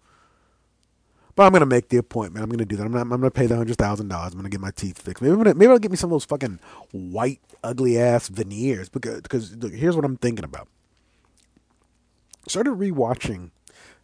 But 1.35 1.43
I'm 1.43 1.53
gonna 1.53 1.65
make 1.65 1.89
the 1.89 1.97
appointment. 1.97 2.43
I'm 2.43 2.49
gonna 2.49 2.65
do 2.65 2.75
that. 2.75 2.85
I'm, 2.85 2.91
not, 2.91 3.01
I'm 3.01 3.09
gonna 3.09 3.31
pay 3.31 3.45
the 3.45 3.55
hundred 3.55 3.77
thousand 3.77 4.09
dollars. 4.09 4.33
I'm 4.33 4.39
gonna 4.39 4.49
get 4.49 4.59
my 4.59 4.71
teeth 4.71 5.01
fixed. 5.01 5.21
Maybe, 5.21 5.35
gonna, 5.35 5.53
maybe 5.53 5.71
I'll 5.71 5.79
get 5.79 5.91
me 5.91 5.97
some 5.97 6.09
of 6.09 6.15
those 6.15 6.25
fucking 6.25 6.59
white, 6.91 7.39
ugly 7.63 7.97
ass 7.97 8.27
veneers. 8.27 8.89
Because, 8.89 9.21
because 9.21 9.55
look, 9.55 9.73
here's 9.73 9.95
what 9.95 10.05
I'm 10.05 10.17
thinking 10.17 10.45
about. 10.45 10.67
Started 12.47 12.71
rewatching, 12.71 13.51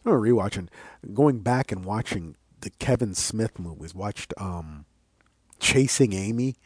not 0.04 0.14
rewatching, 0.14 0.68
going 1.12 1.40
back 1.40 1.70
and 1.70 1.84
watching 1.84 2.36
the 2.60 2.70
Kevin 2.70 3.14
Smith 3.14 3.58
movies. 3.58 3.94
Watched 3.94 4.32
um, 4.38 4.86
Chasing 5.58 6.12
Amy. 6.12 6.56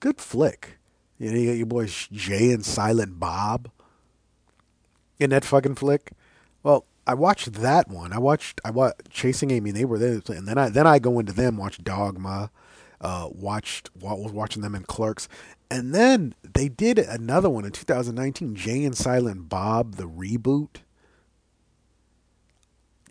Good 0.00 0.20
flick. 0.20 0.78
You 1.18 1.30
know, 1.30 1.38
you 1.38 1.50
got 1.50 1.56
your 1.56 1.66
boys 1.66 2.08
Jay 2.12 2.52
and 2.52 2.64
Silent 2.64 3.18
Bob 3.18 3.70
in 5.18 5.30
that 5.30 5.44
fucking 5.44 5.74
flick. 5.74 6.12
Well, 6.62 6.84
I 7.06 7.14
watched 7.14 7.52
that 7.54 7.88
one. 7.88 8.12
I 8.12 8.18
watched 8.18 8.60
I 8.64 8.70
watched 8.70 9.10
Chasing 9.10 9.50
Amy. 9.50 9.70
They 9.70 9.84
were 9.84 9.98
there, 9.98 10.20
and 10.28 10.46
then 10.46 10.58
I 10.58 10.68
then 10.68 10.86
I 10.86 10.98
go 10.98 11.18
into 11.18 11.32
them. 11.32 11.56
Watch 11.56 11.82
Dogma. 11.82 12.50
Uh, 13.00 13.28
watched 13.30 13.90
was 13.94 14.32
watching 14.32 14.60
them 14.62 14.74
in 14.74 14.82
Clerks, 14.82 15.28
and 15.70 15.94
then 15.94 16.34
they 16.42 16.68
did 16.68 16.98
another 16.98 17.48
one 17.48 17.64
in 17.64 17.70
2019. 17.70 18.54
Jay 18.56 18.84
and 18.84 18.96
Silent 18.96 19.48
Bob, 19.48 19.94
the 19.94 20.08
reboot. 20.08 20.78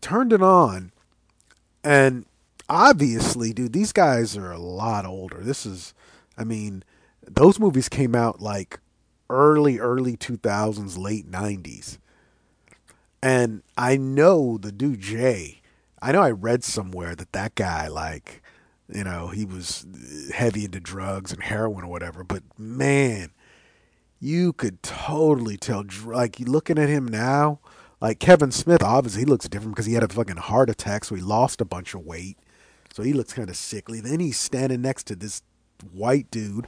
Turned 0.02 0.34
it 0.34 0.42
on, 0.42 0.92
and 1.84 2.26
obviously, 2.70 3.54
dude, 3.54 3.74
these 3.74 3.92
guys 3.92 4.38
are 4.38 4.52
a 4.52 4.60
lot 4.60 5.06
older. 5.06 5.40
This 5.42 5.66
is, 5.66 5.94
I 6.38 6.44
mean, 6.44 6.84
those 7.26 7.60
movies 7.60 7.90
came 7.90 8.16
out 8.16 8.42
like 8.42 8.80
early, 9.30 9.80
early 9.80 10.18
2000s, 10.18 10.98
late 10.98 11.30
90s. 11.30 11.98
And 13.22 13.64
I 13.78 13.98
know 13.98 14.58
the 14.58 14.72
dude 14.72 15.02
Jay, 15.02 15.62
I 16.02 16.12
know 16.12 16.22
I 16.22 16.32
read 16.32 16.64
somewhere 16.64 17.16
that 17.16 17.34
that 17.34 17.56
guy, 17.56 17.88
like, 17.88 18.44
you 18.88 19.04
know, 19.04 19.30
he 19.30 19.44
was 19.44 19.86
heavy 20.34 20.66
into 20.66 20.80
drugs 20.80 21.34
and 21.34 21.44
heroin 21.44 21.84
or 21.84 21.88
whatever, 21.88 22.24
but 22.24 22.44
man, 22.58 23.32
you 24.20 24.54
could 24.54 24.82
totally 24.82 25.58
tell, 25.58 25.84
like, 26.06 26.40
looking 26.40 26.78
at 26.78 26.90
him 26.90 27.08
now, 27.08 27.60
like 28.00 28.20
Kevin 28.20 28.52
Smith, 28.52 28.84
obviously 28.84 29.22
he 29.22 29.26
looks 29.26 29.50
different 29.50 29.76
because 29.76 29.88
he 29.88 29.94
had 29.96 30.04
a 30.04 30.08
fucking 30.08 30.38
heart 30.38 30.70
attack, 30.70 31.04
so 31.04 31.16
he 31.16 31.22
lost 31.22 31.62
a 31.62 31.66
bunch 31.66 31.94
of 31.94 32.06
weight. 32.06 32.38
So 32.98 33.04
he 33.04 33.14
looks 33.14 33.32
kind 33.32 33.48
of 33.48 33.56
sickly. 33.56 34.02
Then 34.02 34.20
he's 34.20 34.40
standing 34.40 34.82
next 34.82 35.04
to 35.04 35.16
this 35.16 35.44
white 35.94 36.32
dude. 36.32 36.68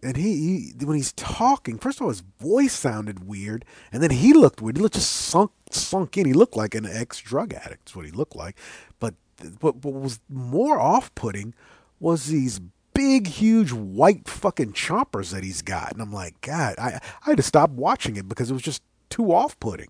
And 0.00 0.16
he, 0.16 0.72
he, 0.78 0.84
when 0.84 0.96
he's 0.96 1.12
talking, 1.14 1.78
first 1.78 1.98
of 1.98 2.02
all, 2.02 2.10
his 2.10 2.22
voice 2.38 2.72
sounded 2.72 3.26
weird, 3.26 3.64
and 3.90 4.00
then 4.00 4.10
he 4.10 4.34
looked 4.34 4.62
weird. 4.62 4.76
He 4.76 4.82
looked 4.84 4.94
just 4.94 5.10
sunk, 5.10 5.50
sunk 5.68 6.16
in. 6.16 6.26
He 6.26 6.32
looked 6.32 6.56
like 6.56 6.76
an 6.76 6.86
ex-drug 6.86 7.54
addict. 7.54 7.86
That's 7.86 7.96
what 7.96 8.04
he 8.04 8.12
looked 8.12 8.36
like. 8.36 8.56
But 9.00 9.14
what, 9.58 9.84
what 9.84 9.94
was 9.94 10.20
more 10.28 10.78
off-putting 10.78 11.54
was 11.98 12.26
these 12.26 12.60
big, 12.94 13.26
huge 13.26 13.72
white 13.72 14.28
fucking 14.28 14.74
choppers 14.74 15.32
that 15.32 15.42
he's 15.42 15.60
got. 15.60 15.90
And 15.90 16.00
I'm 16.00 16.12
like, 16.12 16.40
God, 16.40 16.76
I, 16.78 17.00
I 17.22 17.30
had 17.30 17.38
to 17.38 17.42
stop 17.42 17.70
watching 17.70 18.14
it 18.14 18.28
because 18.28 18.48
it 18.48 18.54
was 18.54 18.62
just 18.62 18.84
too 19.10 19.32
off-putting 19.32 19.88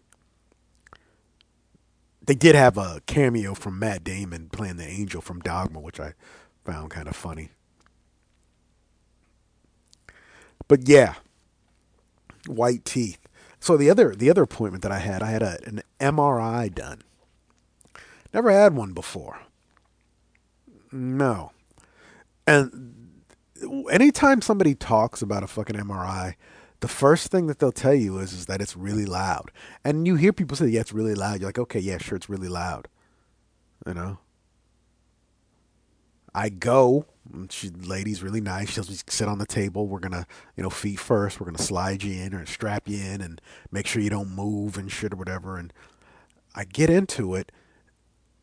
they 2.27 2.35
did 2.35 2.55
have 2.55 2.79
a 2.79 3.01
cameo 3.07 3.55
from 3.55 3.79
Matt 3.79 4.05
Damon 4.05 4.49
playing 4.51 4.77
the 4.77 4.87
angel 4.87 5.21
from 5.21 5.41
Dogma, 5.41 5.81
which 5.81 5.99
I 6.01 6.15
found 6.65 6.91
kind 6.91 7.09
of 7.09 7.17
funny. 7.17 7.51
But 10.69 10.89
yeah, 10.89 11.15
white 12.47 12.85
teeth. 12.85 13.19
So 13.61 13.77
the 13.77 13.91
other 13.91 14.15
the 14.15 14.31
other 14.31 14.43
appointment 14.43 14.83
that 14.83 14.93
I 14.93 14.99
had, 14.99 15.23
I 15.23 15.31
had 15.31 15.43
a, 15.43 15.59
an 15.67 15.83
MRI 16.01 16.73
done. 16.75 17.03
Never 18.33 18.51
had 18.51 18.75
one 18.75 18.93
before. 18.93 19.41
No. 20.91 21.53
And 22.47 23.13
anytime 23.91 24.41
somebody 24.41 24.75
talks 24.75 25.23
about 25.23 25.43
a 25.43 25.47
fucking 25.47 25.77
MRI, 25.77 26.35
the 26.83 26.89
first 26.89 27.31
thing 27.31 27.47
that 27.47 27.61
they'll 27.61 27.71
tell 27.71 27.95
you 27.95 28.19
is, 28.19 28.33
is 28.33 28.47
that 28.47 28.61
it's 28.61 28.77
really 28.77 29.07
loud. 29.07 29.53
And 29.85 30.05
you 30.05 30.17
hear 30.17 30.33
people 30.33 30.57
say, 30.57 30.67
yeah, 30.67 30.81
it's 30.81 30.93
really 30.93 31.15
loud. 31.15 31.41
You're 31.41 31.49
like, 31.49 31.59
okay, 31.61 31.79
yeah, 31.79 31.99
sure, 31.99 32.17
it's 32.17 32.29
really 32.29 32.49
loud. 32.49 32.89
You 33.87 33.95
know? 33.95 34.19
I 36.35 36.49
go. 36.49 37.07
She, 37.51 37.71
lady's 37.71 38.21
really 38.21 38.41
nice. 38.41 38.71
She'll 38.71 38.83
sit 38.83 39.29
on 39.29 39.39
the 39.39 39.47
table. 39.47 39.87
We're 39.87 40.01
gonna, 40.01 40.27
you 40.57 40.65
know, 40.65 40.71
feet 40.71 40.99
first. 40.99 41.41
We're 41.41 41.47
gonna 41.47 41.59
slide 41.59 42.03
you 42.03 42.21
in 42.21 42.35
or 42.35 42.45
strap 42.47 42.89
you 42.89 42.99
in 42.99 43.21
and 43.21 43.41
make 43.71 43.87
sure 43.87 44.03
you 44.03 44.11
don't 44.11 44.35
move 44.35 44.77
and 44.77 44.91
shit 44.91 45.13
or 45.13 45.17
whatever. 45.17 45.57
And 45.57 45.73
I 46.55 46.65
get 46.65 46.91
into 46.91 47.37
it, 47.37 47.53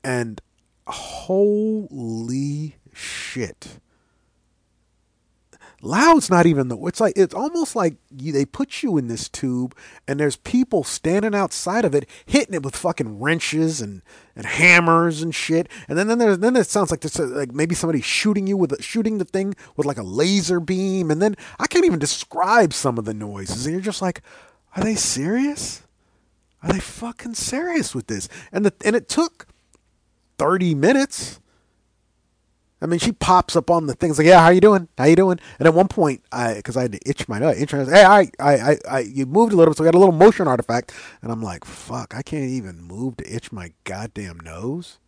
and 0.01 0.39
holy 0.87 2.77
shit! 2.93 3.79
Loud's 5.81 6.29
not 6.29 6.45
even 6.45 6.67
the 6.67 6.77
it's 6.85 6.99
like 6.99 7.13
it's 7.15 7.33
almost 7.33 7.75
like 7.75 7.95
you, 8.17 8.31
they 8.31 8.45
put 8.45 8.83
you 8.83 8.97
in 8.97 9.07
this 9.07 9.29
tube 9.29 9.75
and 10.07 10.19
there's 10.19 10.35
people 10.35 10.83
standing 10.83 11.33
outside 11.33 11.85
of 11.85 11.95
it 11.95 12.07
hitting 12.25 12.53
it 12.53 12.63
with 12.63 12.75
fucking 12.75 13.19
wrenches 13.19 13.81
and, 13.81 14.01
and 14.35 14.45
hammers 14.45 15.21
and 15.21 15.33
shit. 15.33 15.69
And 15.87 15.97
then 15.97 16.07
then 16.07 16.17
there's 16.17 16.39
then 16.39 16.55
it 16.55 16.67
sounds 16.67 16.91
like 16.91 17.01
this 17.01 17.17
like 17.19 17.53
maybe 17.53 17.75
somebody 17.75 18.01
shooting 18.01 18.47
you 18.47 18.57
with 18.57 18.73
a, 18.73 18.81
shooting 18.81 19.17
the 19.17 19.25
thing 19.25 19.55
with 19.75 19.85
like 19.85 19.97
a 19.97 20.03
laser 20.03 20.59
beam. 20.59 21.11
And 21.11 21.21
then 21.21 21.35
I 21.59 21.67
can't 21.67 21.85
even 21.85 21.99
describe 21.99 22.73
some 22.73 22.97
of 22.97 23.05
the 23.05 23.13
noises 23.13 23.65
and 23.65 23.73
you're 23.73 23.81
just 23.81 24.01
like 24.01 24.21
are 24.75 24.83
they 24.83 24.95
serious? 24.95 25.83
Are 26.61 26.71
they 26.71 26.79
fucking 26.79 27.35
serious 27.35 27.95
with 27.95 28.07
this? 28.07 28.27
And 28.51 28.65
the 28.65 28.73
and 28.83 28.95
it 28.95 29.07
took 29.07 29.47
30 30.37 30.75
minutes 30.75 31.39
I 32.81 32.85
mean, 32.85 32.99
she 32.99 33.11
pops 33.11 33.55
up 33.55 33.69
on 33.69 33.87
the 33.87 33.93
things 33.93 34.17
like, 34.17 34.27
"Yeah, 34.27 34.41
how 34.41 34.49
you 34.49 34.61
doing? 34.61 34.87
How 34.97 35.05
you 35.05 35.15
doing?" 35.15 35.39
And 35.57 35.67
at 35.67 35.73
one 35.73 35.87
point, 35.89 36.23
I 36.31 36.55
because 36.55 36.77
I 36.77 36.83
had 36.83 36.93
to 36.93 36.99
itch 37.05 37.27
my 37.27 37.39
nut, 37.39 37.57
itch 37.57 37.73
my 37.73 37.79
nut, 37.79 37.89
hey, 37.89 38.03
I, 38.03 38.19
I, 38.39 38.53
I, 38.53 38.77
I, 38.89 38.99
you 38.99 39.25
moved 39.25 39.51
a 39.51 39.55
little 39.55 39.71
bit, 39.71 39.77
so 39.77 39.83
I 39.83 39.87
got 39.87 39.95
a 39.95 39.99
little 39.99 40.13
motion 40.13 40.47
artifact, 40.47 40.93
and 41.21 41.31
I'm 41.31 41.43
like, 41.43 41.65
"Fuck, 41.65 42.15
I 42.15 42.21
can't 42.21 42.49
even 42.49 42.81
move 42.81 43.17
to 43.17 43.33
itch 43.35 43.51
my 43.51 43.73
goddamn 43.83 44.39
nose." 44.39 44.99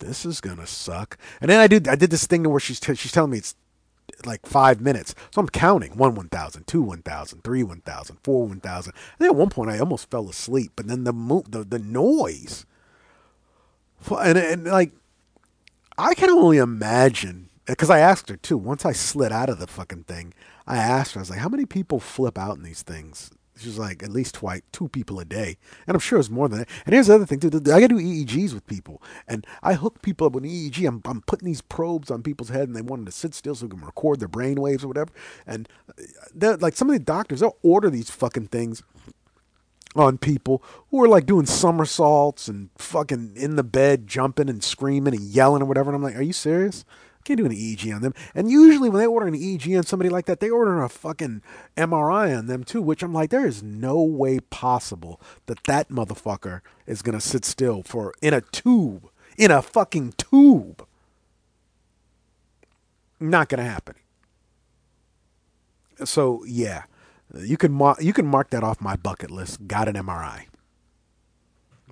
This 0.00 0.24
is 0.26 0.40
gonna 0.40 0.66
suck. 0.66 1.18
And 1.40 1.50
then 1.50 1.60
I 1.60 1.66
did, 1.66 1.86
I 1.88 1.94
did 1.94 2.10
this 2.10 2.26
thing 2.26 2.48
where 2.48 2.60
she's 2.60 2.80
t- 2.80 2.94
she's 2.94 3.12
telling 3.12 3.30
me 3.30 3.38
it's 3.38 3.54
like 4.26 4.44
five 4.44 4.80
minutes, 4.80 5.14
so 5.30 5.40
I'm 5.40 5.48
counting 5.48 5.96
one 5.96 6.14
one 6.14 6.28
thousand, 6.28 6.66
two 6.66 6.82
one 6.82 7.02
thousand, 7.02 7.42
three 7.44 7.62
one 7.62 7.80
thousand, 7.82 8.18
four 8.22 8.46
one 8.46 8.60
thousand. 8.60 8.92
And 8.94 9.18
then 9.18 9.30
at 9.30 9.36
one 9.36 9.50
point, 9.50 9.70
I 9.70 9.78
almost 9.78 10.10
fell 10.10 10.28
asleep, 10.28 10.72
but 10.76 10.88
then 10.88 11.04
the 11.04 11.12
mo- 11.12 11.44
the 11.48 11.64
the 11.64 11.78
noise, 11.78 12.66
and 14.10 14.36
and 14.38 14.64
like 14.64 14.92
I 16.00 16.14
can 16.14 16.30
only 16.30 16.56
imagine 16.56 17.50
because 17.66 17.90
I 17.90 17.98
asked 17.98 18.30
her 18.30 18.36
too. 18.36 18.56
Once 18.56 18.86
I 18.86 18.92
slid 18.92 19.32
out 19.32 19.50
of 19.50 19.58
the 19.58 19.66
fucking 19.66 20.04
thing, 20.04 20.32
I 20.66 20.78
asked 20.78 21.12
her. 21.14 21.20
I 21.20 21.22
was 21.22 21.30
like, 21.30 21.40
"How 21.40 21.48
many 21.50 21.66
people 21.66 22.00
flip 22.00 22.38
out 22.38 22.56
in 22.56 22.62
these 22.62 22.82
things?" 22.82 23.30
She's 23.58 23.76
like, 23.76 24.02
"At 24.02 24.10
least 24.10 24.36
twice, 24.36 24.62
two 24.72 24.88
people 24.88 25.20
a 25.20 25.26
day," 25.26 25.58
and 25.86 25.94
I'm 25.94 26.00
sure 26.00 26.18
it's 26.18 26.30
more 26.30 26.48
than 26.48 26.60
that. 26.60 26.68
And 26.86 26.94
here's 26.94 27.08
the 27.08 27.16
other 27.16 27.26
thing 27.26 27.38
too: 27.38 27.48
I 27.48 27.80
got 27.80 27.80
to 27.80 27.88
do 27.88 27.98
EEGs 27.98 28.54
with 28.54 28.66
people, 28.66 29.02
and 29.28 29.46
I 29.62 29.74
hook 29.74 30.00
people 30.00 30.26
up 30.26 30.32
with 30.32 30.44
EEG. 30.44 30.88
I'm, 30.88 31.02
I'm 31.04 31.20
putting 31.20 31.46
these 31.46 31.60
probes 31.60 32.10
on 32.10 32.22
people's 32.22 32.48
head, 32.48 32.68
and 32.68 32.74
they 32.74 32.80
want 32.80 33.00
them 33.00 33.06
to 33.06 33.12
sit 33.12 33.34
still 33.34 33.54
so 33.54 33.66
we 33.66 33.70
can 33.70 33.84
record 33.84 34.20
their 34.20 34.28
brain 34.28 34.58
waves 34.58 34.82
or 34.82 34.88
whatever. 34.88 35.12
And 35.46 35.68
uh, 36.42 36.56
like 36.60 36.76
some 36.76 36.88
of 36.88 36.94
the 36.94 37.04
doctors, 37.04 37.40
they'll 37.40 37.58
order 37.62 37.90
these 37.90 38.08
fucking 38.10 38.46
things 38.46 38.82
on 39.96 40.18
people 40.18 40.62
who 40.90 41.02
are 41.02 41.08
like 41.08 41.26
doing 41.26 41.46
somersaults 41.46 42.48
and 42.48 42.70
fucking 42.76 43.32
in 43.36 43.56
the 43.56 43.64
bed 43.64 44.06
jumping 44.06 44.48
and 44.48 44.62
screaming 44.62 45.14
and 45.14 45.22
yelling 45.22 45.62
or 45.62 45.66
whatever. 45.66 45.90
And 45.90 45.96
I'm 45.96 46.02
like, 46.02 46.16
are 46.16 46.22
you 46.22 46.32
serious? 46.32 46.84
I 47.20 47.22
Can't 47.24 47.38
do 47.38 47.46
an 47.46 47.52
EEG 47.52 47.94
on 47.94 48.00
them. 48.00 48.14
And 48.34 48.50
usually 48.50 48.88
when 48.88 49.00
they 49.00 49.06
order 49.06 49.26
an 49.26 49.34
EEG 49.34 49.76
on 49.76 49.84
somebody 49.84 50.08
like 50.08 50.26
that, 50.26 50.40
they 50.40 50.48
order 50.48 50.82
a 50.82 50.88
fucking 50.88 51.42
MRI 51.76 52.36
on 52.36 52.46
them 52.46 52.64
too, 52.64 52.80
which 52.80 53.02
I'm 53.02 53.12
like, 53.12 53.30
there 53.30 53.46
is 53.46 53.62
no 53.62 54.00
way 54.02 54.40
possible 54.40 55.20
that 55.46 55.64
that 55.64 55.90
motherfucker 55.90 56.60
is 56.86 57.02
going 57.02 57.18
to 57.18 57.24
sit 57.24 57.44
still 57.44 57.82
for 57.82 58.14
in 58.22 58.32
a 58.32 58.40
tube, 58.40 59.10
in 59.36 59.50
a 59.50 59.60
fucking 59.60 60.14
tube. 60.16 60.86
Not 63.18 63.50
going 63.50 63.62
to 63.62 63.70
happen. 63.70 63.96
So, 66.04 66.42
yeah. 66.46 66.84
You 67.34 67.56
can 67.56 67.72
mark 67.72 68.02
you 68.02 68.12
can 68.12 68.26
mark 68.26 68.50
that 68.50 68.64
off 68.64 68.80
my 68.80 68.96
bucket 68.96 69.30
list. 69.30 69.66
Got 69.66 69.88
an 69.88 69.94
MRI. 69.94 70.46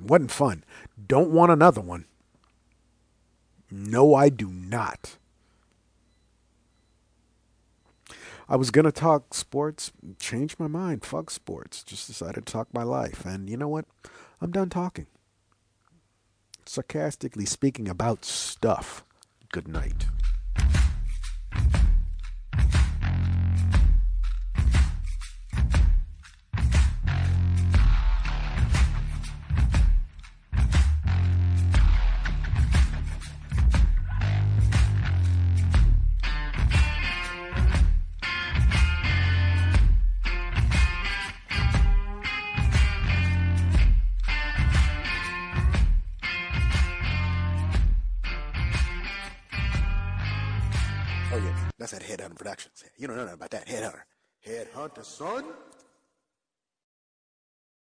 Wasn't 0.00 0.30
fun. 0.30 0.64
Don't 1.06 1.30
want 1.30 1.52
another 1.52 1.80
one. 1.80 2.06
No, 3.70 4.14
I 4.14 4.28
do 4.28 4.48
not. 4.48 5.16
I 8.48 8.56
was 8.56 8.70
to 8.70 8.92
talk 8.92 9.34
sports, 9.34 9.92
changed 10.18 10.58
my 10.58 10.68
mind. 10.68 11.04
Fuck 11.04 11.30
sports. 11.30 11.84
Just 11.84 12.06
decided 12.06 12.46
to 12.46 12.52
talk 12.52 12.72
my 12.72 12.82
life. 12.82 13.26
And 13.26 13.50
you 13.50 13.58
know 13.58 13.68
what? 13.68 13.84
I'm 14.40 14.50
done 14.50 14.70
talking. 14.70 15.06
Sarcastically 16.64 17.44
speaking 17.44 17.88
about 17.88 18.24
stuff. 18.24 19.04
Good 19.52 19.68
night. 19.68 20.06
You 53.08 53.14
don't 53.14 53.24
know 53.24 53.32
nothing 53.32 53.46
about 53.46 53.50
that. 53.52 53.66
Headhunter. 53.66 54.02
Headhunter, 54.46 55.02
son. 55.02 55.44